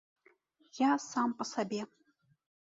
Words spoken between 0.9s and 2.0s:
сам па сабе.